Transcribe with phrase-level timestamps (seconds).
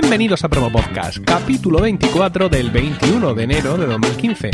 [0.00, 4.50] Bienvenidos a Promo Podcast, capítulo 24 del 21 de enero de 2015.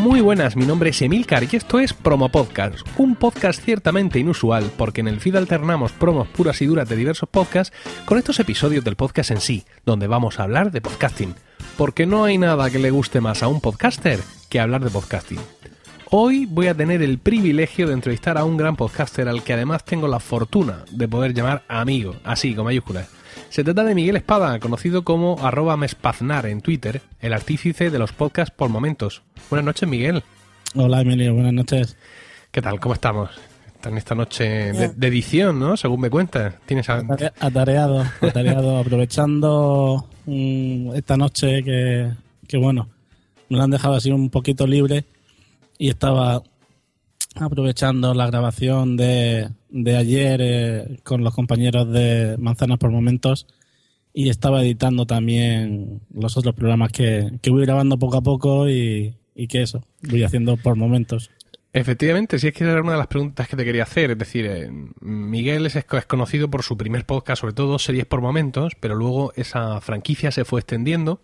[0.00, 4.72] Muy buenas, mi nombre es Emilcar y esto es Promo Podcast, un podcast ciertamente inusual
[4.78, 8.84] porque en el feed alternamos promos puras y duras de diversos podcasts con estos episodios
[8.84, 11.34] del podcast en sí, donde vamos a hablar de podcasting,
[11.78, 15.38] porque no hay nada que le guste más a un podcaster que hablar de podcasting.
[16.10, 19.84] Hoy voy a tener el privilegio de entrevistar a un gran podcaster al que además
[19.84, 23.08] tengo la fortuna de poder llamar amigo, así con mayúsculas.
[23.50, 28.12] Se trata de Miguel Espada, conocido como arroba mespaznar en Twitter, el artífice de los
[28.12, 29.22] podcasts por momentos.
[29.48, 30.22] Buenas noches, Miguel.
[30.74, 31.96] Hola, Emilio, buenas noches.
[32.50, 32.80] ¿Qué tal?
[32.80, 33.30] ¿Cómo estamos?
[33.84, 35.76] En esta noche de, de edición, ¿no?
[35.76, 36.54] Según me cuentas.
[36.66, 37.02] Tienes a-
[37.38, 42.12] Atareado, atareado, aprovechando mm, esta noche que,
[42.46, 42.88] que, bueno,
[43.48, 45.04] me la han dejado así un poquito libre
[45.78, 46.42] y estaba
[47.36, 53.46] aprovechando la grabación de, de ayer eh, con los compañeros de Manzanas por Momentos
[54.12, 59.14] y estaba editando también los otros programas que, que voy grabando poco a poco y,
[59.34, 61.30] y que eso, voy haciendo por momentos.
[61.72, 64.12] Efectivamente, sí es que era una de las preguntas que te quería hacer.
[64.12, 64.70] Es decir, eh,
[65.00, 69.32] Miguel es, es conocido por su primer podcast, sobre todo series por momentos, pero luego
[69.36, 71.20] esa franquicia se fue extendiendo.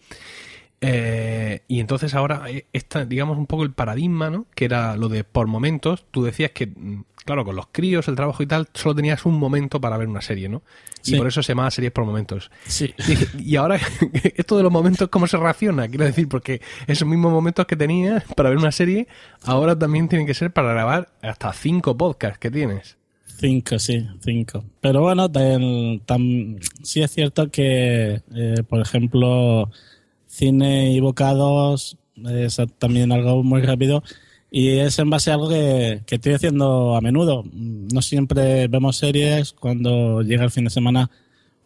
[0.86, 4.46] Eh, y entonces ahora eh, está, digamos, un poco el paradigma, ¿no?
[4.54, 6.04] Que era lo de por momentos.
[6.10, 9.38] Tú decías que, mm, claro, con los críos, el trabajo y tal, solo tenías un
[9.38, 10.62] momento para ver una serie, ¿no?
[11.06, 12.50] Y por eso se llamaba series por momentos.
[12.66, 12.94] Sí.
[13.36, 13.78] Y, y ahora,
[14.36, 15.86] esto de los momentos, ¿cómo se raciona?
[15.88, 19.06] Quiero decir, porque esos mismos momentos que tenías para ver una serie,
[19.42, 22.96] ahora también tienen que ser para grabar hasta cinco podcasts que tienes.
[23.36, 24.64] Cinco, sí, cinco.
[24.80, 29.70] Pero bueno, tan- sí es cierto que, eh, por ejemplo,
[30.34, 34.02] cine y bocados es también algo muy rápido
[34.50, 37.42] y es en base a algo que, que estoy haciendo a menudo.
[37.52, 41.10] No siempre vemos series, cuando llega el fin de semana,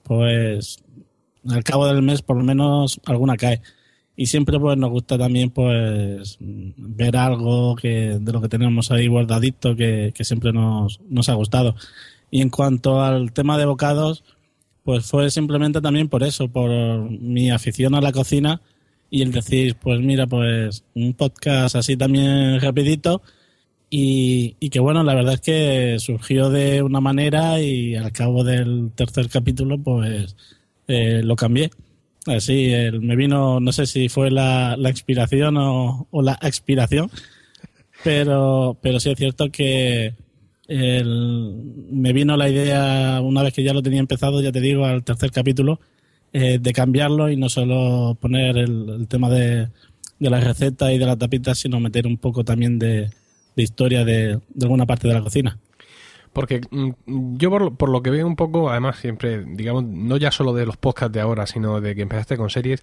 [0.05, 0.83] pues
[1.49, 3.61] al cabo del mes por lo menos alguna cae.
[4.17, 9.07] Y siempre pues nos gusta también pues ver algo que de lo que tenemos ahí
[9.07, 11.75] guardadito que, que siempre nos, nos ha gustado.
[12.31, 14.25] Y en cuanto al tema de bocados,
[14.89, 16.71] pues fue simplemente también por eso, por
[17.11, 18.63] mi afición a la cocina
[19.11, 23.21] y el decir, pues mira, pues un podcast así también rapidito
[23.91, 28.45] y, y que bueno, la verdad es que surgió de una manera y al cabo
[28.45, 30.35] del tercer capítulo pues
[30.87, 31.69] eh, lo cambié.
[32.25, 37.11] Así, me vino, no sé si fue la, la inspiración o, o la expiración,
[38.03, 40.15] pero, pero sí es cierto que
[40.69, 44.85] el- me vino la idea, una vez que ya lo tenía empezado, ya te digo,
[44.85, 45.81] al tercer capítulo,
[46.33, 49.69] eh, de cambiarlo y no solo poner el, tema de,
[50.19, 53.11] de la receta y de la tapita, sino meter un poco también de,
[53.57, 55.59] historia de, de alguna parte de la cocina.
[56.33, 60.31] Porque mm, yo por, por lo que veo un poco, además siempre, digamos, no ya
[60.31, 62.81] solo de los podcasts de ahora, sino de que empezaste con series,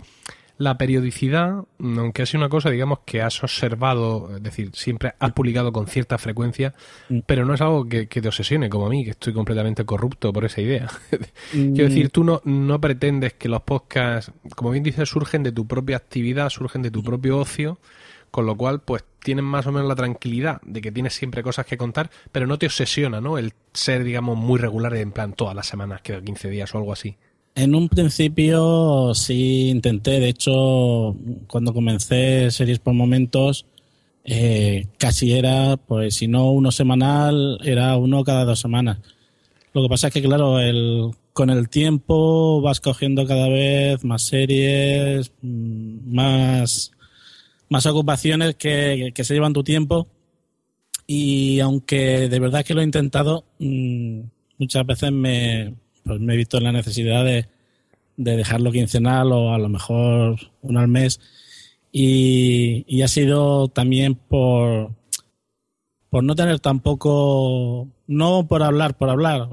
[0.58, 5.14] la periodicidad, mm, aunque ha sido una cosa, digamos, que has observado, es decir, siempre
[5.20, 6.74] has publicado con cierta frecuencia,
[7.10, 7.20] Mm.
[7.26, 10.32] pero no es algo que, que te obsesione como a mí, que estoy completamente corrupto
[10.32, 10.88] por esa idea.
[11.54, 11.74] Mm.
[11.74, 15.68] Quiero decir, tú no, no pretendes que los podcasts, como bien dices, surgen de tu
[15.68, 17.80] propia actividad, surgen de tu propio ocio,
[18.32, 21.66] con lo cual, pues tienen más o menos la tranquilidad de que tienes siempre cosas
[21.66, 23.38] que contar, pero no te obsesiona, ¿no?
[23.38, 26.92] El ser, digamos, muy regular en plan todas las semanas, cada 15 días o algo
[26.94, 27.18] así.
[27.56, 31.16] En un principio sí intenté, de hecho,
[31.48, 33.66] cuando comencé series por momentos,
[34.26, 38.98] eh, casi era, pues si no uno semanal, era uno cada dos semanas.
[39.74, 44.24] Lo que pasa es que, claro, el, con el tiempo vas cogiendo cada vez más
[44.24, 46.92] series, mm, más,
[47.70, 50.08] más ocupaciones que, que se llevan tu tiempo.
[51.08, 54.22] Y aunque de verdad que lo he intentado, mm,
[54.58, 57.48] muchas veces me, pues me he visto en la necesidad de,
[58.18, 61.20] de dejarlo quincenal o a lo mejor uno al mes.
[61.92, 64.92] Y, y ha sido también por,
[66.10, 69.48] por no tener tampoco, no por hablar, por hablar.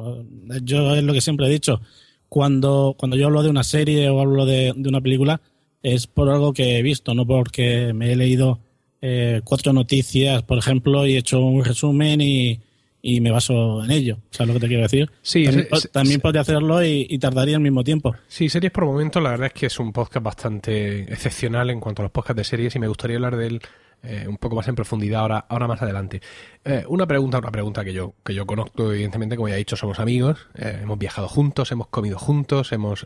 [0.63, 1.81] Yo es lo que siempre he dicho.
[2.29, 5.41] Cuando, cuando yo hablo de una serie o hablo de, de una película,
[5.83, 8.61] es por algo que he visto, no porque me he leído
[9.01, 12.61] eh, cuatro noticias, por ejemplo, y he hecho un resumen y,
[13.03, 14.19] y me baso en ello.
[14.31, 15.11] ¿Sabes lo que te quiero decir?
[15.23, 18.15] Sí, también, se- también podría hacerlo y, y tardaría el mismo tiempo.
[18.29, 22.03] Sí, series por momentos, la verdad es que es un podcast bastante excepcional en cuanto
[22.03, 23.61] a los podcasts de series y me gustaría hablar de él
[24.05, 26.21] eh, un poco más en profundidad ahora, ahora más adelante.
[26.65, 29.77] Eh, una pregunta, una pregunta que yo, que yo conozco, evidentemente, como ya he dicho,
[29.77, 33.05] somos amigos, eh, hemos viajado juntos, hemos comido juntos, hemos,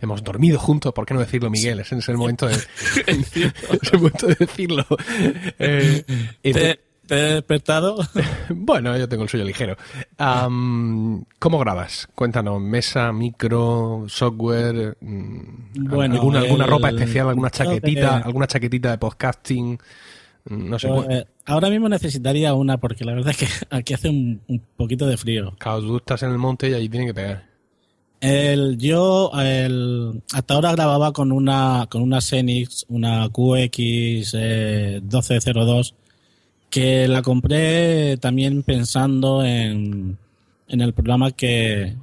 [0.00, 1.80] hemos dormido juntos, ¿por qué no decirlo, Miguel?
[1.80, 2.54] Ese es el momento de,
[3.06, 4.84] es el momento de decirlo.
[5.58, 6.80] ¿Te,
[7.14, 7.98] he despertado?
[8.50, 9.76] bueno, yo tengo el sueño ligero.
[10.16, 12.08] ¿Cómo grabas?
[12.14, 18.98] Cuéntanos, mesa, micro, software, mm, bueno, alguna, alguna ropa especial, alguna chaquetita, alguna chaquetita de
[18.98, 19.78] podcasting.
[20.46, 20.88] No sé.
[20.88, 24.40] Pues, ahora mismo necesitaría una porque la verdad es que aquí hace un,
[24.76, 25.54] poquito de frío.
[25.58, 27.50] Claro, tú estás en el monte y allí tiene que pegar.
[28.20, 35.94] El, yo el, hasta ahora grababa con una con una Xenix, una QX 1202,
[36.70, 40.18] que la compré también pensando en,
[40.68, 41.96] en el programa que,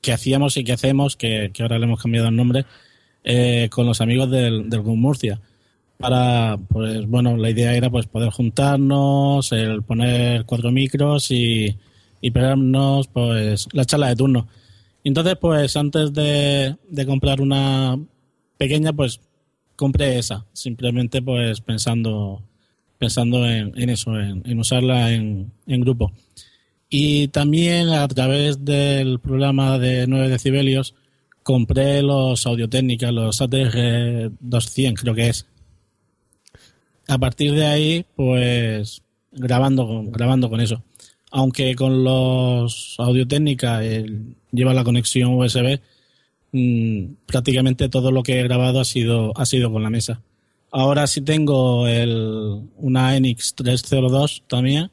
[0.00, 2.66] que hacíamos y que hacemos, que, ahora le hemos cambiado el nombre,
[3.24, 5.40] eh, con los amigos del, del Murcia
[6.00, 11.76] para, pues bueno, la idea era pues poder juntarnos, el poner cuatro micros y,
[12.22, 14.48] y pegarnos pues la charla de turno.
[15.04, 17.98] Entonces, pues antes de, de comprar una
[18.56, 19.20] pequeña, pues
[19.76, 22.42] compré esa, simplemente pues pensando
[23.00, 26.12] pensando en, en eso, en, usarla en, en, grupo.
[26.90, 30.94] Y también a través del programa de 9 decibelios
[31.42, 35.46] compré los Audio Técnica, los ATR 200 creo que es,
[37.08, 39.00] a partir de ahí, pues
[39.32, 40.84] grabando, grabando con eso.
[41.30, 43.80] Aunque con los Audio Técnica
[44.52, 45.80] lleva la conexión USB,
[46.52, 50.20] mm, prácticamente todo lo que he grabado ha sido, ha sido con la mesa.
[50.70, 54.90] Ahora sí tengo el, una Enix 302 también,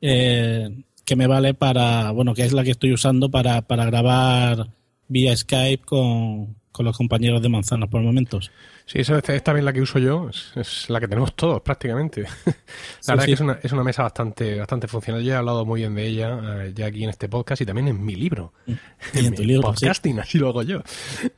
[0.00, 4.68] eh, que me vale para, bueno, que es la que estoy usando para, para grabar
[5.08, 8.50] vía Skype con, con los compañeros de Manzanas por momentos.
[8.86, 12.22] Sí, esa es también la que uso yo, es, la que tenemos todos prácticamente.
[13.06, 15.22] la verdad que es una, es una mesa bastante, bastante funcional.
[15.22, 17.88] Yo he hablado muy bien de ella eh, ya aquí en este podcast y también
[17.88, 18.52] en mi libro.
[18.66, 18.72] Mm.
[19.14, 20.82] en, tu libro, podcasting, así lo hago yo.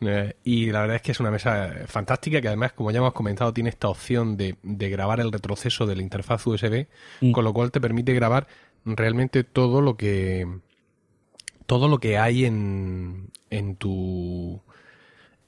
[0.01, 3.13] Eh, y la verdad es que es una mesa fantástica que además, como ya hemos
[3.13, 6.89] comentado, tiene esta opción de, de grabar el retroceso de la interfaz USB,
[7.21, 7.31] mm.
[7.31, 8.49] con lo cual te permite grabar
[8.85, 10.47] realmente todo lo que
[11.67, 14.63] todo lo que hay en, en tu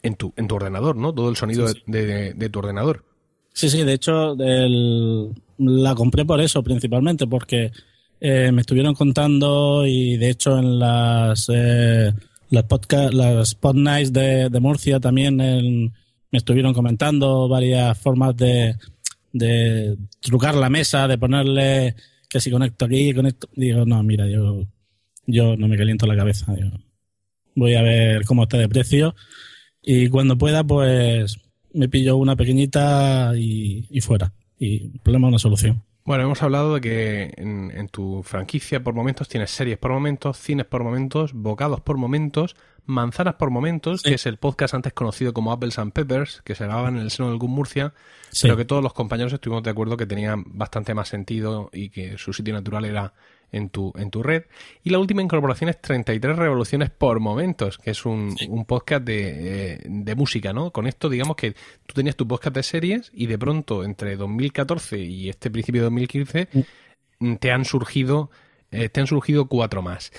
[0.03, 1.13] en tu, en tu ordenador, ¿no?
[1.13, 3.05] Todo el sonido De, de, tu ordenador.
[3.53, 4.37] Sí, sí, de hecho
[5.59, 7.73] la compré por eso principalmente, porque
[8.21, 12.13] eh, me estuvieron contando y de hecho en las eh,
[12.51, 18.77] las podcast, las pod nights de, de Murcia también me estuvieron comentando varias formas de,
[19.33, 21.95] de trucar la mesa, de ponerle
[22.29, 23.49] que si conecto aquí, conecto.
[23.55, 24.65] Digo, no, mira, yo,
[25.27, 26.55] yo no me caliento la cabeza.
[27.55, 29.15] voy a ver cómo está de precio
[29.91, 31.39] y cuando pueda, pues
[31.73, 34.35] me pillo una pequeñita y, fuera.
[34.59, 35.83] Y problema una solución.
[36.05, 40.67] Bueno, hemos hablado de que en, tu franquicia por momentos tienes series por momentos, cines
[40.67, 42.55] por momentos, bocados por momentos,
[42.85, 46.65] manzanas por momentos, que es el podcast antes conocido como Apples and Peppers, que se
[46.65, 47.95] grababa en el seno del GUM Murcia,
[48.43, 52.19] pero que todos los compañeros estuvimos de acuerdo que tenían bastante más sentido y que
[52.19, 53.15] su sitio natural era
[53.53, 54.45] en tu, en tu red.
[54.83, 59.75] Y la última incorporación es 33 revoluciones por momentos, que es un, un podcast de,
[59.75, 60.71] eh, de, música, ¿no?
[60.71, 61.53] Con esto, digamos que
[61.87, 65.85] tú tenías tu podcast de series y de pronto, entre 2014 y este principio de
[65.87, 66.49] 2015,
[67.21, 67.35] mm.
[67.37, 68.31] te han surgido,
[68.71, 70.13] eh, te han surgido cuatro más.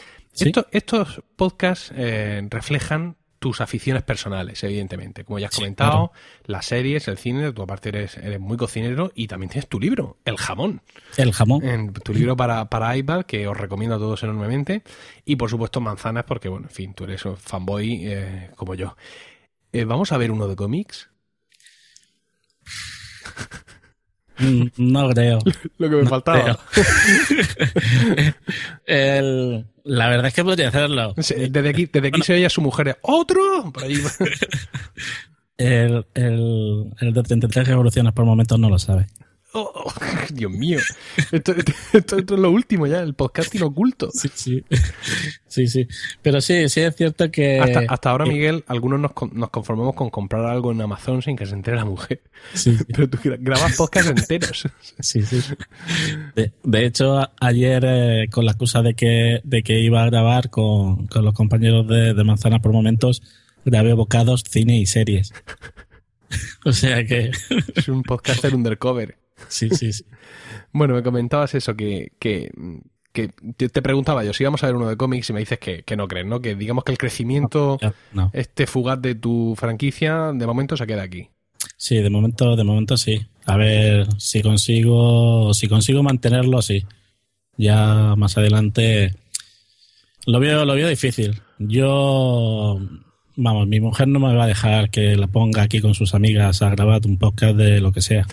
[0.71, 5.23] estos podcasts eh, reflejan tus aficiones personales, evidentemente.
[5.23, 6.11] Como ya has comentado,
[6.45, 10.17] las series, el cine, tú aparte eres, eres muy cocinero y también tienes tu libro,
[10.25, 10.81] El Jamón.
[11.17, 11.63] El Jamón.
[11.63, 14.83] En tu libro para, para iPad, que os recomiendo a todos enormemente.
[15.25, 18.95] Y por supuesto, Manzanas, porque, bueno, en fin, tú eres un fanboy eh, como yo.
[19.71, 21.09] Eh, Vamos a ver uno de cómics.
[22.65, 24.28] Mm,
[24.77, 25.39] no creo.
[25.77, 26.59] Lo que me faltaba.
[28.85, 31.13] la verdad es que podría hacerlo.
[31.15, 32.97] Desde aquí, desde aquí se oye a su mujer.
[33.01, 33.71] ¡Otro!
[33.73, 33.95] Por ahí.
[35.57, 39.07] el, el, el de 33 revoluciones por momentos no lo sabe.
[39.53, 39.91] Oh,
[40.33, 40.79] Dios mío.
[41.31, 44.09] Esto, es lo último ya, el podcasting oculto.
[44.11, 44.63] Sí, sí.
[45.49, 45.87] Sí, sí.
[46.21, 47.59] Pero sí, sí es cierto que.
[47.89, 51.55] Hasta, ahora, Miguel, algunos nos, nos, conformamos con comprar algo en Amazon sin que se
[51.55, 52.21] entere la mujer.
[52.53, 52.77] Sí.
[52.87, 54.67] Pero tú grabas podcasts enteros.
[54.99, 55.41] Sí, sí.
[56.35, 61.07] De, hecho, ayer, eh, con la excusa de que, de que iba a grabar con,
[61.07, 63.23] con los compañeros de, de Manzana por momentos,
[63.65, 65.33] grabé bocados, cine y series.
[66.63, 67.31] o sea que.
[67.75, 69.17] es un podcaster undercover.
[69.47, 70.05] Sí, sí, sí.
[70.71, 72.51] bueno, me comentabas eso, que, que,
[73.11, 75.83] que te preguntaba yo si íbamos a ver uno de cómics y me dices que,
[75.83, 76.41] que no crees, ¿no?
[76.41, 77.79] Que digamos que el crecimiento,
[78.33, 81.29] este fugaz de tu franquicia, de momento se queda aquí.
[81.77, 83.25] Sí, de momento, de momento sí.
[83.45, 86.85] A ver si consigo, si consigo mantenerlo así.
[87.57, 89.13] Ya más adelante
[90.25, 91.41] lo veo, lo veo difícil.
[91.57, 92.79] Yo,
[93.35, 96.61] vamos, mi mujer no me va a dejar que la ponga aquí con sus amigas
[96.61, 98.25] a grabar un podcast de lo que sea.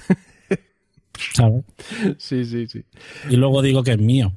[1.34, 1.64] ¿Sabes?
[2.18, 2.84] Sí, sí, sí.
[3.28, 4.32] Y luego digo que es mío.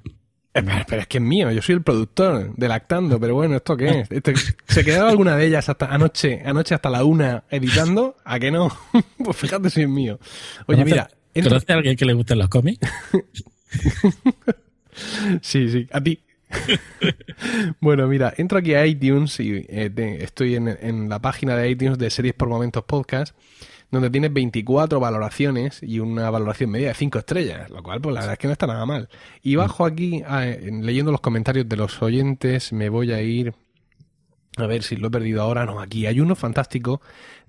[0.53, 3.77] Eh, pero, es que es mío, yo soy el productor de Lactando, pero bueno, ¿esto
[3.77, 4.11] qué es?
[4.11, 4.33] Este,
[4.67, 8.17] ¿Se quedaba alguna de ellas hasta anoche, anoche hasta la una editando?
[8.25, 8.69] ¿A que no?
[9.23, 10.19] pues fíjate si es mío.
[10.65, 11.09] Oye, mira...
[11.41, 12.85] ¿Conoce a alguien que le gusten los cómics?
[15.41, 16.19] sí, sí, a ti.
[17.79, 21.99] bueno, mira, entro aquí a iTunes y eh, estoy en, en, la página de iTunes
[21.99, 23.35] de Series por Momentos Podcast
[23.91, 28.21] donde tienes 24 valoraciones y una valoración media de 5 estrellas, lo cual pues la
[28.21, 29.09] verdad es que no está nada mal.
[29.41, 30.23] Y bajo aquí,
[30.61, 33.53] leyendo los comentarios de los oyentes, me voy a ir
[34.57, 35.65] a ver si lo he perdido ahora.
[35.65, 37.01] No, aquí hay uno fantástico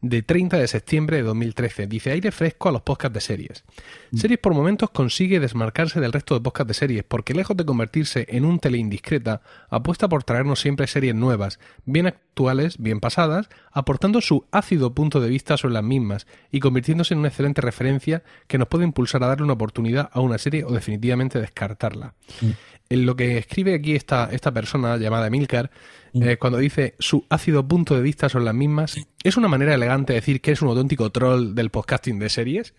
[0.02, 1.86] de 30 de septiembre de 2013.
[1.86, 3.64] Dice aire fresco a los podcasts de series.
[4.10, 4.16] Mm.
[4.16, 8.26] Series por momentos consigue desmarcarse del resto de podcasts de series porque lejos de convertirse
[8.28, 14.20] en un tele indiscreta, apuesta por traernos siempre series nuevas, bien actuales, bien pasadas, aportando
[14.20, 18.58] su ácido punto de vista sobre las mismas y convirtiéndose en una excelente referencia que
[18.58, 22.14] nos puede impulsar a darle una oportunidad a una serie o definitivamente descartarla.
[22.40, 22.50] Mm.
[22.92, 25.70] En lo que escribe aquí esta, esta persona llamada Emilcar,
[26.12, 26.22] mm.
[26.22, 30.12] eh, cuando dice su ácido punto de vista sobre las mismas, es una manera elegante
[30.12, 32.74] de decir que es un auténtico troll del podcasting de series.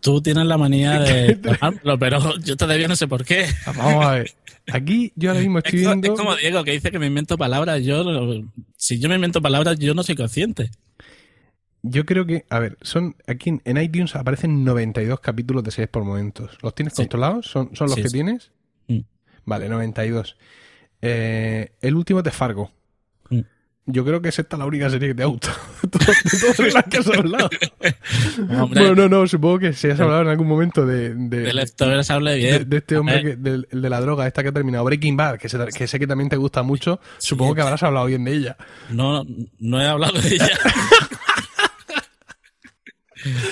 [0.00, 1.38] Tú tienes la manía de
[1.98, 3.46] pero yo todavía no sé por qué.
[3.66, 4.32] Vamos a ver.
[4.72, 6.12] Aquí yo ahora mismo estoy viendo...
[6.12, 7.82] Es como Diego que dice que me invento palabras.
[7.82, 8.04] Yo,
[8.76, 10.70] si yo me invento palabras, yo no soy consciente.
[11.82, 16.04] Yo creo que, a ver, son aquí en, iTunes aparecen 92 capítulos de series por
[16.04, 16.56] momentos.
[16.62, 17.46] ¿Los tienes controlados?
[17.46, 18.52] ¿Son, son los que tienes?
[18.88, 19.00] Mm.
[19.44, 20.36] Vale, 92.
[21.02, 22.70] Eh, el último es de Fargo.
[23.86, 26.84] Yo creo que es esta la única serie que te ha gustado de todas las
[26.84, 27.50] que has hablado.
[28.68, 31.14] bueno, no, no, supongo que si has hablado en algún momento de.
[31.14, 32.68] De, de, bien.
[32.68, 35.48] de, este hombre, que, de, de, la droga, esta que ha terminado, Breaking Bad, que,
[35.76, 38.56] que sé que también te gusta mucho, supongo que habrás hablado bien de ella.
[38.88, 39.22] No,
[39.58, 40.48] no he hablado de ella.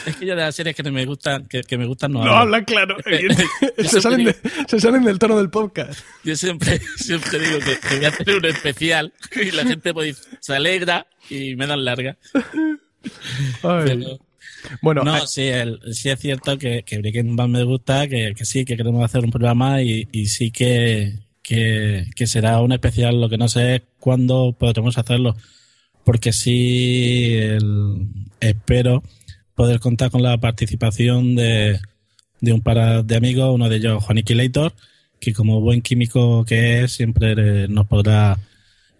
[0.06, 2.64] Es que yo de las series que me gustan, que, me gustan no, no hablan.
[2.64, 2.96] claro.
[3.78, 4.34] se, salen
[4.66, 6.00] se, salen del tono del podcast.
[6.24, 10.54] Yo siempre, siempre digo que, voy a hacer un especial y la gente pues, se
[10.54, 12.16] alegra y me dan larga.
[14.80, 15.50] bueno, no, sí,
[15.92, 19.30] sí es cierto que, que Breaking Bad me gusta, que, sí, que queremos hacer un
[19.30, 23.20] programa y, y sí que, que, que será un especial.
[23.20, 25.36] Lo que no sé es cuándo podremos hacerlo.
[26.04, 28.08] Porque sí, el,
[28.40, 29.04] espero
[29.54, 31.80] poder contar con la participación de,
[32.40, 34.72] de un par de amigos, uno de ellos Juan Iquilator,
[35.20, 38.38] que como buen químico que es, siempre nos podrá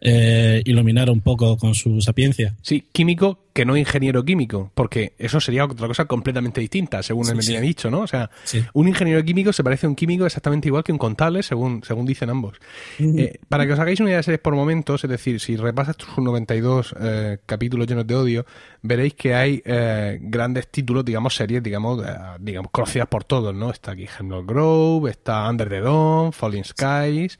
[0.01, 2.57] eh, iluminar un poco con su sapiencia.
[2.63, 7.37] Sí, químico que no ingeniero químico, porque eso sería otra cosa completamente distinta, según él
[7.47, 8.01] me ha dicho, ¿no?
[8.01, 8.31] O sea,
[8.73, 12.07] un ingeniero químico se parece a un químico exactamente igual que un contable, según, según
[12.07, 12.59] dicen ambos.
[12.99, 15.97] Eh, para que os hagáis una idea de series por momentos, es decir, si repasas
[15.97, 18.47] tus 92 eh, capítulos llenos de odio,
[18.81, 22.03] veréis que hay eh, grandes títulos, digamos, series, digamos,
[22.41, 23.71] digamos, conocidas por todos, ¿no?
[23.71, 27.39] Está aquí Hemlock Grove, está Under the Dawn, Falling Skies,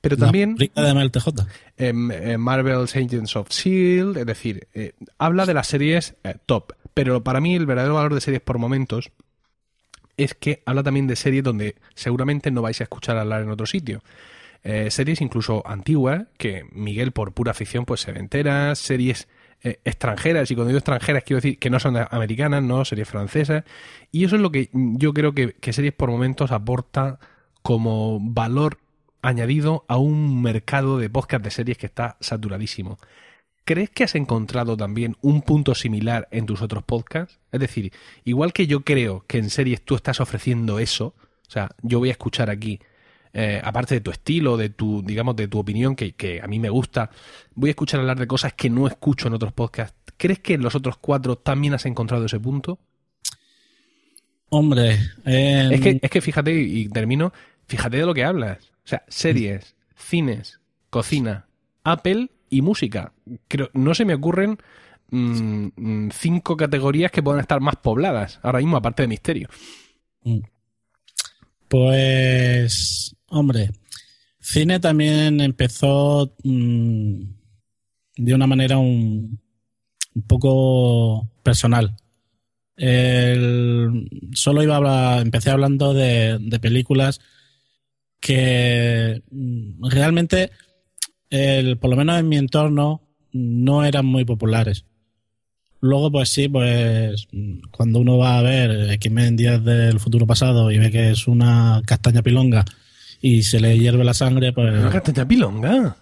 [0.00, 0.56] pero también...
[0.74, 1.28] La de MLTJ.
[2.38, 4.68] Marvel's Agents of S.H.I.E.L.D., es decir,
[5.18, 6.72] habla de las series eh, top.
[6.94, 9.10] Pero para mí el verdadero valor de series por momentos
[10.16, 13.66] es que habla también de series donde seguramente no vais a escuchar hablar en otro
[13.66, 14.02] sitio.
[14.64, 19.28] Eh, series incluso antiguas, que Miguel por pura ficción pues se ve enteras, series
[19.62, 23.64] eh, extranjeras, y cuando digo extranjeras quiero decir que no son americanas, no, series francesas,
[24.12, 27.18] y eso es lo que yo creo que, que series por momentos aporta
[27.62, 28.78] como valor
[29.22, 32.98] añadido a un mercado de podcast de series que está saturadísimo.
[33.64, 37.38] ¿Crees que has encontrado también un punto similar en tus otros podcasts?
[37.52, 37.92] Es decir,
[38.24, 41.14] igual que yo creo que en series tú estás ofreciendo eso,
[41.46, 42.80] o sea, yo voy a escuchar aquí,
[43.32, 46.58] eh, aparte de tu estilo, de tu, digamos, de tu opinión, que, que, a mí
[46.58, 47.10] me gusta,
[47.54, 49.96] voy a escuchar hablar de cosas que no escucho en otros podcasts.
[50.16, 52.80] ¿Crees que en los otros cuatro también has encontrado ese punto?
[54.48, 57.32] Hombre, es, que, es que fíjate, y termino,
[57.66, 58.72] fíjate de lo que hablas.
[58.84, 61.46] O sea, series, cines, cocina,
[61.84, 63.14] Apple y música.
[63.48, 64.58] Creo, no se me ocurren
[65.10, 69.48] mm, mm, cinco categorías que puedan estar más pobladas ahora mismo, aparte de misterio.
[70.22, 70.40] Mm.
[71.66, 73.70] Pues, hombre,
[74.38, 79.40] cine también empezó de una manera un,
[80.14, 81.96] un poco personal.
[84.34, 87.20] solo iba a hablar, empecé hablando de, de películas
[88.20, 89.22] que
[89.80, 90.50] realmente
[91.32, 93.00] el, por lo menos en mi entorno,
[93.32, 94.84] no eran muy populares.
[95.80, 97.26] Luego, pues sí, pues
[97.70, 101.82] cuando uno va a ver X-Men Días del Futuro Pasado y ve que es una
[101.86, 102.64] castaña pilonga
[103.20, 104.78] y se le hierve la sangre, pues...
[104.78, 105.96] ¿Una castaña pilonga?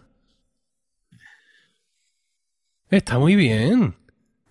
[2.91, 3.95] Está muy bien.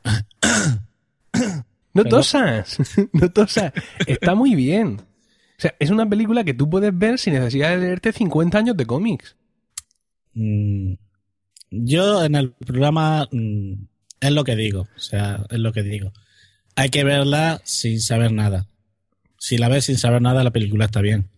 [1.92, 2.78] No tosas,
[3.14, 3.74] no tosas.
[4.06, 5.02] Está muy bien.
[5.02, 8.78] O sea, es una película que tú puedes ver sin necesidad de leerte 50 años
[8.78, 9.36] de cómics.
[10.40, 10.94] Mm,
[11.72, 13.74] yo en el programa mm,
[14.22, 16.14] es lo que digo, o sea, es lo que digo.
[16.76, 18.68] Hay que verla sin saber nada.
[19.38, 21.30] Si la ves sin saber nada, la película está bien.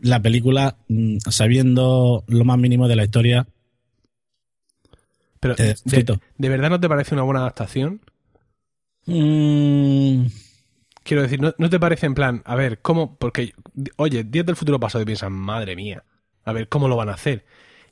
[0.00, 3.48] La película, mm, sabiendo lo más mínimo de la historia,
[5.40, 6.20] Pero, te de, desquito.
[6.38, 8.00] ¿de verdad no te parece una buena adaptación?
[9.06, 10.26] Mm,
[11.04, 13.16] Quiero decir, ¿no, no te parece en plan, a ver, ¿cómo?
[13.18, 13.54] Porque,
[13.96, 16.04] oye, días del futuro pasado y piensas, madre mía,
[16.44, 17.44] a ver, ¿cómo lo van a hacer?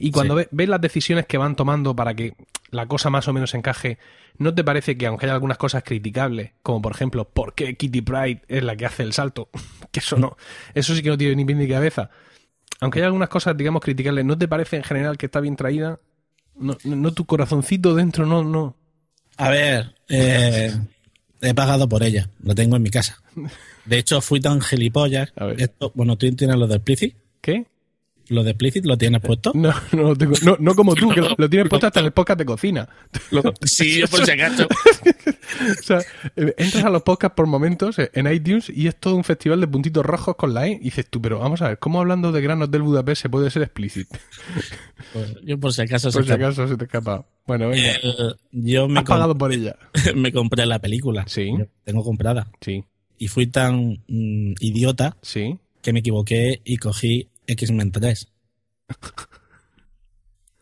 [0.05, 0.47] Y cuando Sí.
[0.51, 2.35] ves las decisiones que van tomando para que
[2.71, 3.99] la cosa más o menos encaje,
[4.39, 8.01] ¿no te parece que aunque haya algunas cosas criticables, como por ejemplo, ¿por qué Kitty
[8.01, 9.49] Pride es la que hace el salto?
[9.93, 10.37] que eso no,
[10.75, 12.11] eso sí que no tiene ni pie ni cabeza.
[12.81, 16.01] Aunque haya algunas cosas, digamos, criticables, ¿no te parece en general que está bien traída?
[16.57, 18.77] No, no, no tu corazoncito dentro, no, no.
[19.37, 20.73] a ver, eh,
[21.41, 23.23] he pagado por ella, lo tengo en mi casa.
[23.85, 25.33] De hecho, fui tan gilipollas.
[25.59, 27.17] Esto, bueno, tú tienes lo de explicit.
[27.41, 27.67] ¿Qué?
[28.29, 29.53] ¿Lo de explicit lo tienes puesto?
[29.55, 32.07] No, no, lo tengo- no, no como tú, que lo, lo tienes puesto hasta en
[32.07, 32.89] el podcast de cocina.
[33.63, 34.67] Sí, por si acaso.
[35.79, 35.99] O sea,
[36.35, 39.61] eh, entras a los podcasts por momentos eh, en iTunes y es todo un festival
[39.61, 40.73] de puntitos rojos con la E.
[40.73, 43.51] Y dices tú, pero vamos a ver, ¿cómo hablando de granos del Budapest se puede
[43.51, 44.17] ser explícito?
[45.13, 46.47] Pues yo por si acaso Por se si escapa.
[46.47, 47.27] acaso se te escapa.
[47.47, 47.93] Bueno, venga.
[48.03, 49.77] El- yo me, Has pagado por ella.
[50.17, 51.25] me compré la película.
[51.29, 51.51] Sí.
[51.57, 52.51] Yo tengo comprada.
[52.61, 52.85] Sí,
[53.19, 55.59] Y fui tan mm, idiota sí.
[55.83, 58.29] que me equivoqué y cogí X-Men 3.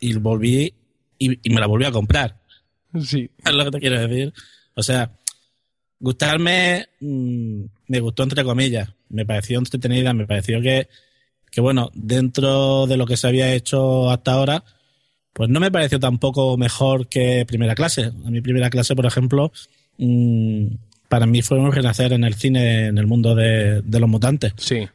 [0.00, 0.74] y volví
[1.18, 2.40] y, y me la volví a comprar.
[3.02, 3.30] Sí.
[3.44, 4.32] Es lo que te quiero decir.
[4.74, 5.12] O sea,
[6.00, 8.88] gustarme mm, me gustó entre comillas.
[9.08, 10.88] Me pareció entretenida, me pareció que,
[11.50, 14.64] que, bueno, dentro de lo que se había hecho hasta ahora,
[15.32, 18.04] pues no me pareció tampoco mejor que primera clase.
[18.04, 19.52] A mí primera clase, por ejemplo,
[19.98, 20.66] mm,
[21.08, 24.52] para mí fue un renacer en el cine, en el mundo de, de los mutantes.
[24.56, 24.88] Sí.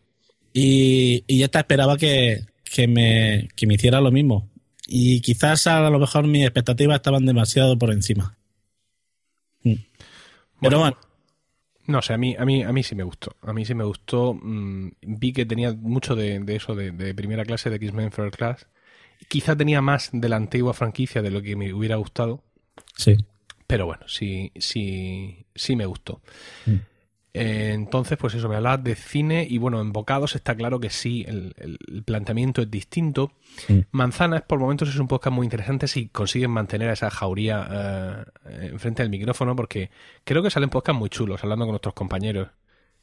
[0.58, 4.50] Y, y esta esperaba que, que, me, que me hiciera lo mismo.
[4.88, 8.38] Y quizás a lo mejor mis expectativas estaban demasiado por encima.
[9.64, 9.74] Mm.
[10.62, 10.98] Pero bueno,
[11.88, 13.36] No sé, a mí, a mí, a mí sí me gustó.
[13.42, 14.34] A mí sí me gustó.
[14.34, 18.38] mm, vi que tenía mucho de, de eso, de, de primera clase de X-Men First
[18.38, 18.68] Class.
[19.28, 22.44] Quizá tenía más de la antigua franquicia de lo que me hubiera gustado.
[22.96, 23.18] sí.
[23.68, 26.22] Pero bueno, sí, sí, sí me gustó.
[26.68, 26.76] Mm.
[27.36, 30.90] Eh, entonces, pues eso, me hablabas de cine y bueno, en Bocados está claro que
[30.90, 31.54] sí, el,
[32.06, 33.34] planteamiento es distinto.
[33.68, 33.80] Mm.
[33.92, 38.70] Manzanas, por momentos, es un podcast muy interesante si consiguen mantener a esa jauría eh,
[38.72, 39.90] enfrente del micrófono, porque
[40.24, 42.50] creo que salen podcasts muy chulos, hablando con nuestros compañeros.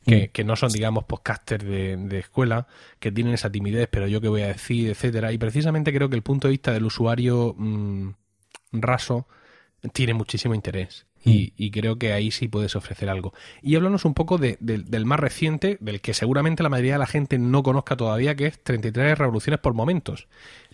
[0.05, 0.29] Que, Mm.
[0.33, 2.67] que no son, digamos, podcasters de, de escuela,
[2.99, 5.31] que tienen esa timidez, pero yo qué voy a decir, etcétera.
[5.31, 8.09] Y precisamente creo que el punto de vista del usuario mm,
[8.73, 9.29] raso
[9.93, 11.07] tiene muchísimo interés.
[11.25, 13.33] Y, y creo que ahí sí puedes ofrecer algo.
[13.63, 16.99] Y háblanos un poco de- del- del más reciente, del que seguramente la mayoría de
[16.99, 20.27] la gente no conozca todavía, que es 33 revoluciones por momentos.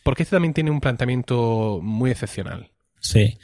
[0.03, 2.71] Porque este también tiene un planteamiento muy excepcional.
[3.01, 3.37] Sí.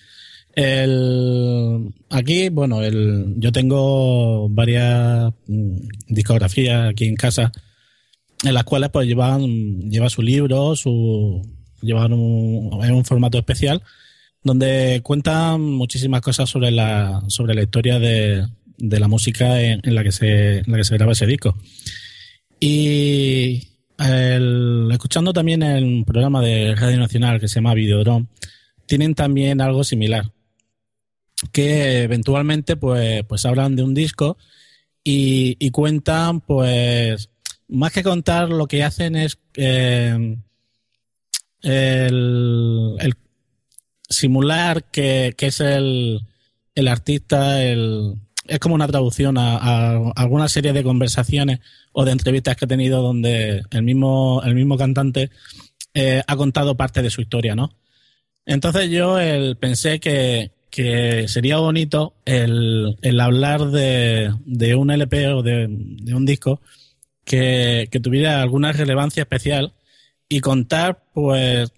[0.55, 5.77] El, aquí, bueno, el, yo tengo varias mm,
[6.09, 7.53] discografías aquí en casa
[8.45, 9.43] en las cuales pues llevan
[9.91, 11.43] lleva su libro, su
[11.83, 13.83] llevan un, en un formato especial
[14.45, 18.47] donde cuentan muchísimas cosas sobre la sobre la historia de,
[18.79, 21.57] de la música en, la que se en la que se graba ese disco.
[22.61, 28.27] Y el- escuchando también el programa de Radio Nacional que se llama Videodrome,
[28.87, 30.31] tienen también algo similar.
[31.53, 34.39] Que eventualmente pues, pues hablan de un disco
[35.03, 37.29] y, y cuentan, pues,
[37.69, 40.37] más que contar, lo que hacen es eh,
[41.63, 43.15] el
[44.15, 46.21] simular que, que es el,
[46.75, 48.15] el artista, el,
[48.47, 51.61] es como una traducción a, alguna serie de conversaciones
[51.93, 55.31] o de entrevistas que he tenido donde el mismo, el mismo cantante
[55.95, 57.71] eh, ha contado parte de su historia, ¿no?
[58.47, 65.29] Entonces yo el, pensé que, que sería bonito el, el hablar de, de un LP
[65.29, 66.61] o de, de un disco
[67.25, 69.73] que, que tuviera alguna relevancia especial
[70.29, 71.73] y contar pues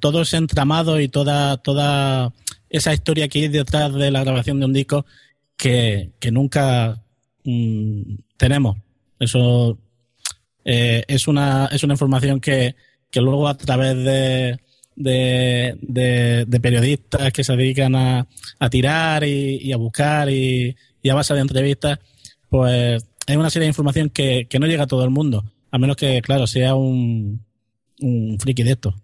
[0.00, 2.32] todo ese entramado y toda, toda
[2.68, 5.06] esa historia que hay detrás de la grabación de un disco
[5.56, 7.02] que, que nunca
[7.44, 8.76] mm, tenemos.
[9.18, 9.78] Eso
[10.64, 12.76] eh, es, una, es una información que,
[13.10, 14.58] que luego a través de,
[14.94, 18.26] de, de, periodistas que se dedican a,
[18.58, 21.98] a tirar y, a buscar y, y, a base de entrevistas,
[22.50, 25.78] pues hay una serie de información que, que no llega a todo el mundo, a
[25.78, 27.44] menos que, claro, sea un,
[28.00, 28.94] un friki de esto.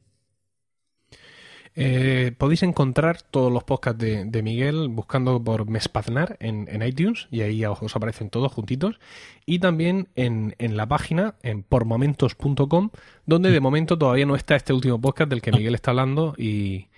[1.74, 7.64] Eh, podéis encontrar todos los podcasts de, Miguel buscando por Mespaznar en, iTunes y ahí
[7.64, 8.98] os aparecen todos juntitos.
[9.46, 12.90] Y también en, la página, en pormomentos.com,
[13.26, 15.52] donde de momento todavía no está este último podcast del que.
[15.52, 16.88] Miguel está hablando y,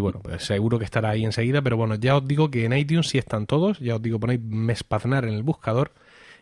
[0.00, 1.60] bueno, pues seguro que estará ahí enseguida.
[1.62, 3.78] Pero bueno, ya os digo que en iTunes sí están todos.
[3.80, 5.92] Ya os digo, ponéis Mespaznar en el buscador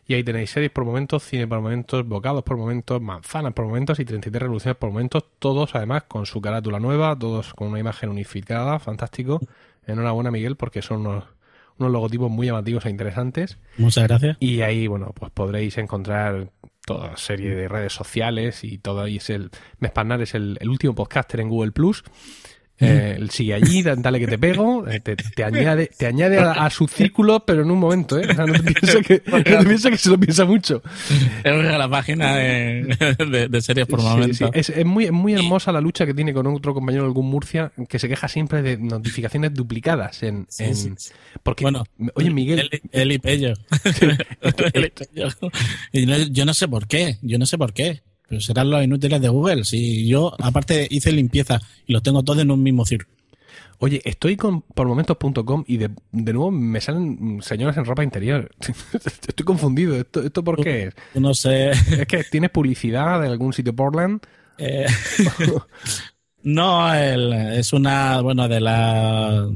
[0.06, 3.98] y ahí tenéis series por momentos, cine por momentos, bocados por momentos, manzanas por momentos
[4.00, 8.10] y 33 revoluciones por momentos, todos además con su carátula nueva, todos con una imagen
[8.10, 9.40] unificada, fantástico.
[9.86, 11.24] Enhorabuena Miguel porque son unos,
[11.78, 13.58] logotipos muy llamativos e interesantes.
[13.78, 14.36] Muchas gracias.
[14.40, 16.50] Y ahí, bueno, pues podréis encontrar
[16.84, 20.94] toda serie de redes sociales y todo ahí es el Mespanar es el, el último
[20.94, 22.04] podcaster en Google Plus
[22.80, 27.44] eh, sigue allí, dale que te pego, eh, te, añade, te añade a, su círculo,
[27.46, 28.26] pero en un momento, ¿eh?
[28.26, 29.20] no te pienso que,
[29.90, 30.82] que se lo piensa mucho.
[31.44, 34.50] Es la página de, de, series por momento.
[34.52, 37.72] Es, es, muy, muy hermosa la lucha que tiene con otro compañero de algún Murcia
[37.88, 40.46] que se queja siempre de notificaciones duplicadas en...
[40.58, 40.96] en
[41.42, 41.84] porque, bueno,
[42.14, 42.68] oye, Miguel...
[42.90, 43.20] El, el,
[46.32, 48.02] yo no sé por qué, yo no sé por qué.
[48.28, 49.64] Pero serán los inútiles de Google.
[49.64, 53.14] Si yo, aparte, hice limpieza y los tengo todos en un mismo círculo.
[53.78, 58.50] Oye, estoy con pormomentos.com y de, de, nuevo me salen señoras en ropa interior.
[58.94, 59.96] estoy confundido.
[59.96, 60.94] ¿Esto, esto por qué es?
[61.14, 61.70] No sé.
[61.90, 64.20] ¿Es que tienes publicidad de algún sitio Portland?
[64.58, 64.86] Eh,
[66.44, 69.48] no, es una, bueno, de la...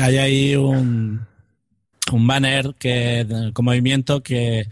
[0.00, 1.26] Hay ahí un,
[2.12, 4.66] un banner que con movimiento que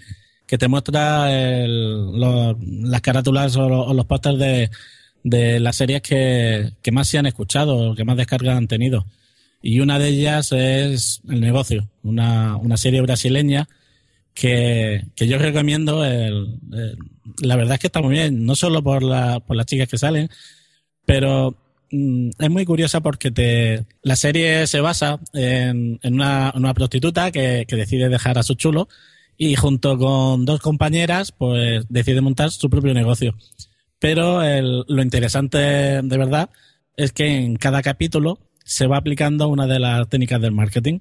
[0.46, 4.70] que te muestra las carátulas o, los pósters de,
[5.24, 9.06] de, las series que, más se han escuchado, que más descargas han tenido.
[9.60, 13.68] Y una de ellas es El Negocio, una, una serie brasileña
[14.34, 16.04] que, que yo recomiendo.
[16.04, 16.58] El,
[17.42, 19.98] la verdad es que está muy bien, no solo por, la, por las chicas que
[19.98, 20.30] salen,
[21.04, 21.56] pero
[21.90, 27.32] mm, es muy curiosa porque te, la serie se basa en, en una, una, prostituta
[27.32, 28.88] que, que decide dejar a su chulo
[29.38, 33.34] y junto con dos compañeras pues decide montar su propio negocio.
[33.98, 36.50] Pero lo interesante de verdad
[36.96, 41.00] es que en cada capítulo se va aplicando una de las técnicas del marketing.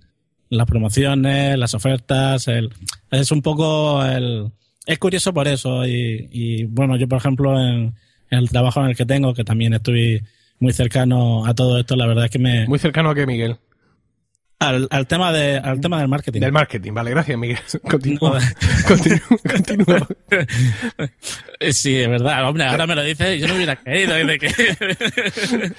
[0.50, 2.70] Las promociones, las ofertas, el,
[3.12, 4.52] es un poco el...
[4.86, 7.96] Es curioso por eso y, bueno, yo por ejemplo en,
[8.30, 10.22] en, el trabajo en el que tengo, que también estoy
[10.60, 12.68] muy cercano a todo esto, la verdad es que me...
[12.68, 13.58] Muy cercano a que Miguel.
[14.58, 16.40] Al, al, tema de, al tema del marketing.
[16.40, 17.60] Del marketing, vale, gracias, Miguel.
[17.90, 18.40] Continúa.
[19.48, 20.08] continúa,
[21.72, 22.48] Sí, es verdad.
[22.48, 24.50] Hombre, ahora me lo dices y yo no hubiera creído de que.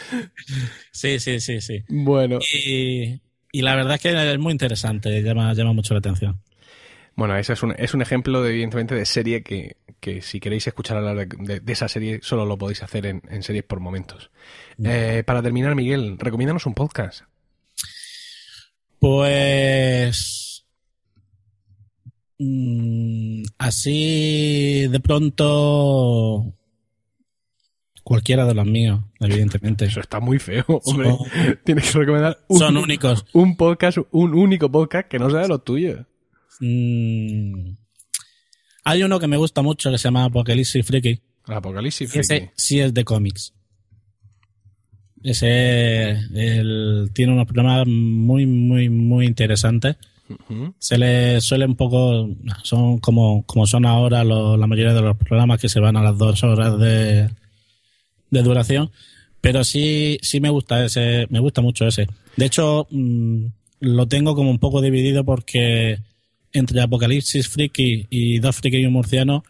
[0.90, 1.84] sí, sí, sí, sí.
[1.88, 2.38] Bueno.
[2.52, 6.42] Y, y, la verdad es que es muy interesante, llama, llama mucho la atención.
[7.16, 10.66] Bueno, ese es un, es un ejemplo, de, evidentemente, de serie que, que si queréis
[10.66, 14.30] escuchar hablar de, de, esa serie, solo lo podéis hacer en, en series por momentos.
[14.84, 17.24] Eh, para terminar, Miguel, recomiéndanos un podcast.
[18.98, 20.64] Pues.
[22.38, 26.52] Mm, así de pronto.
[28.02, 29.86] Cualquiera de los míos, evidentemente.
[29.86, 31.16] Eso está muy feo, hombre.
[31.64, 33.26] Tienes que recomendar un, son únicos.
[33.32, 36.06] un podcast, un único podcast que no sea de los tuyos.
[36.60, 37.70] Mm,
[38.84, 41.20] hay uno que me gusta mucho que se llama Apocalipsis Freaky.
[41.46, 42.34] Apocalipsis Freaky.
[42.34, 43.52] Ese sí es de cómics.
[45.22, 49.96] Ese el, tiene unos programas muy, muy, muy interesantes.
[50.78, 52.28] Se le suele un poco,
[52.62, 56.18] son como, como son ahora la mayoría de los programas que se van a las
[56.18, 57.30] dos horas de,
[58.30, 58.90] de duración.
[59.40, 62.08] Pero sí, sí me gusta ese, me gusta mucho ese.
[62.36, 63.46] De hecho, mm,
[63.80, 65.98] lo tengo como un poco dividido porque
[66.52, 69.44] entre Apocalipsis Freaky y Dos Freaky y un Murciano,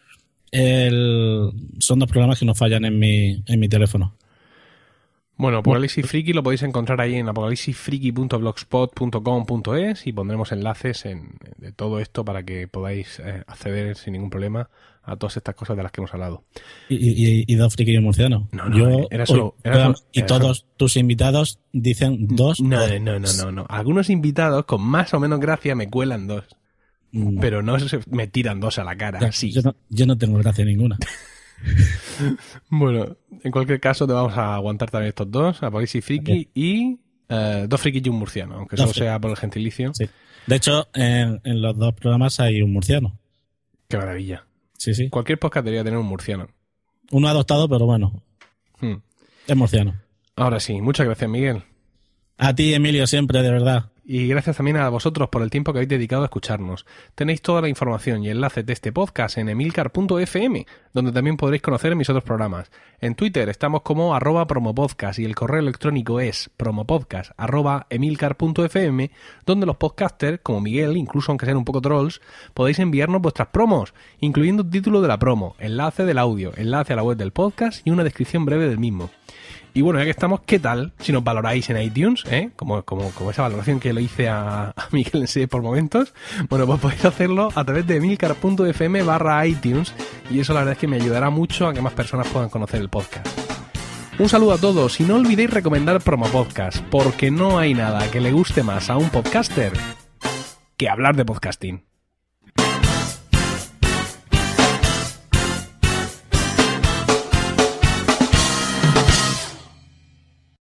[0.51, 4.15] el, son dos programas que no fallan en mi, en mi teléfono.
[5.37, 11.99] Bueno, Apocalipsis Friki lo podéis encontrar ahí en apocalipsisfriki.blogspot.com.es y pondremos enlaces en, de todo
[11.99, 14.71] esto para que podáis eh, acceder sin ningún problema
[15.03, 16.43] a todas estas cosas de las que hemos hablado.
[16.89, 18.49] ¿Y, dos friki y murciano?
[18.51, 19.55] No, no, era solo...
[20.11, 22.59] y todos tus invitados dicen dos...
[22.59, 23.67] No, no, no, no, no.
[23.69, 26.45] Algunos invitados con más o menos gracia me cuelan dos.
[27.11, 27.39] Mm.
[27.39, 27.77] Pero no
[28.09, 29.31] me tiran dos a la cara.
[29.31, 29.51] Sí.
[29.51, 30.97] Yo, no, yo no tengo gracia ninguna.
[32.69, 37.65] bueno, en cualquier caso te vamos a aguantar también estos dos, Apocalipsis Friki y eh,
[37.67, 39.91] dos frikis y un murciano, aunque solo sea por el gentilicio.
[40.45, 43.19] De hecho, en, los dos programas hay un murciano.
[43.87, 44.45] Qué maravilla.
[44.77, 45.09] Sí, sí.
[45.09, 46.47] Cualquier podcast debería tener un murciano.
[47.11, 48.23] Uno adoptado, pero bueno.
[48.79, 48.95] Hmm.
[49.47, 49.95] Es murciano.
[50.35, 51.63] Ahora sí, muchas gracias, Miguel.
[52.37, 53.91] A ti, Emilio, siempre, de verdad.
[54.09, 56.85] Y gracias también a vosotros por el tiempo que habéis dedicado a escucharnos.
[57.13, 61.93] Tenéis toda la información y enlaces de este podcast en emilcar.fm, donde también podréis conocer
[61.93, 62.71] mis otros programas.
[63.01, 69.11] En Twitter estamos como arroba promopodcast y el correo electrónico es promopodcast arroba emilcar.fm,
[69.45, 72.21] donde los podcasters, como Miguel, incluso aunque sean un poco trolls,
[72.53, 77.03] podéis enviarnos vuestras promos, incluyendo título de la promo, enlace del audio, enlace a la
[77.03, 79.09] web del podcast y una descripción breve del mismo.
[79.73, 82.23] Y bueno, ya que estamos, ¿qué tal si nos valoráis en iTunes?
[82.29, 82.49] ¿eh?
[82.55, 86.13] Como, como, como esa valoración que le hice a, Miguel en por momentos.
[86.49, 89.93] Bueno, pues podéis hacerlo a través de milcar.fm barra iTunes.
[90.31, 92.81] Y eso la verdad es que me ayudará mucho a que más personas puedan conocer
[92.81, 93.27] el podcast.
[94.19, 98.19] Un saludo a todos y no olvidéis recomendar Promo Podcast, porque no hay nada que
[98.19, 99.71] le guste más a un podcaster
[100.75, 101.83] que hablar de podcasting.